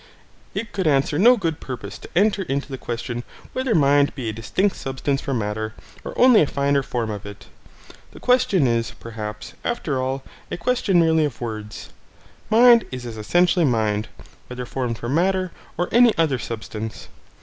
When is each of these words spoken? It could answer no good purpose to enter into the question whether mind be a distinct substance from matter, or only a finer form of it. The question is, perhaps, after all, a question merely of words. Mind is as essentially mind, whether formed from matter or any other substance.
It 0.55 0.71
could 0.71 0.87
answer 0.87 1.19
no 1.19 1.37
good 1.37 1.59
purpose 1.59 1.99
to 1.99 2.09
enter 2.15 2.41
into 2.41 2.67
the 2.67 2.77
question 2.79 3.23
whether 3.53 3.75
mind 3.75 4.15
be 4.15 4.29
a 4.29 4.33
distinct 4.33 4.75
substance 4.77 5.21
from 5.21 5.37
matter, 5.37 5.75
or 6.03 6.17
only 6.17 6.41
a 6.41 6.47
finer 6.47 6.81
form 6.81 7.11
of 7.11 7.23
it. 7.23 7.45
The 8.11 8.19
question 8.19 8.65
is, 8.65 8.93
perhaps, 8.99 9.53
after 9.63 10.01
all, 10.01 10.23
a 10.49 10.57
question 10.57 10.99
merely 10.99 11.25
of 11.25 11.39
words. 11.39 11.89
Mind 12.49 12.83
is 12.91 13.05
as 13.05 13.15
essentially 13.15 13.63
mind, 13.63 14.07
whether 14.47 14.65
formed 14.65 14.97
from 14.97 15.13
matter 15.13 15.51
or 15.77 15.87
any 15.91 16.17
other 16.17 16.39
substance. 16.39 17.07